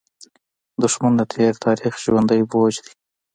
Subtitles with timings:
[0.83, 2.93] دښمن د تېر تاریخ ژوندى بوج دی